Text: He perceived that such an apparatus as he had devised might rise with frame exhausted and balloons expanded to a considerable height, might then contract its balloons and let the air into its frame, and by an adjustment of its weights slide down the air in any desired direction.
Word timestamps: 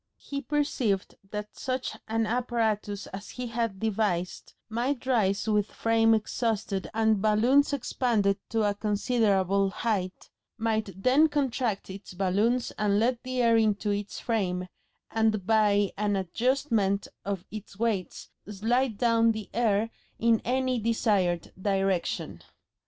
He 0.17 0.41
perceived 0.41 1.13
that 1.29 1.55
such 1.55 1.95
an 2.07 2.25
apparatus 2.25 3.05
as 3.13 3.29
he 3.29 3.45
had 3.45 3.79
devised 3.79 4.55
might 4.67 5.05
rise 5.05 5.47
with 5.47 5.67
frame 5.71 6.15
exhausted 6.15 6.89
and 6.91 7.21
balloons 7.21 7.71
expanded 7.71 8.39
to 8.49 8.63
a 8.63 8.73
considerable 8.73 9.69
height, 9.69 10.31
might 10.57 10.89
then 11.03 11.29
contract 11.29 11.87
its 11.87 12.15
balloons 12.15 12.71
and 12.79 12.97
let 12.99 13.21
the 13.21 13.43
air 13.43 13.57
into 13.57 13.91
its 13.91 14.19
frame, 14.19 14.65
and 15.11 15.45
by 15.45 15.91
an 15.99 16.15
adjustment 16.15 17.07
of 17.23 17.45
its 17.51 17.77
weights 17.77 18.31
slide 18.49 18.97
down 18.97 19.33
the 19.33 19.51
air 19.53 19.91
in 20.17 20.41
any 20.43 20.79
desired 20.79 21.53
direction. 21.61 22.41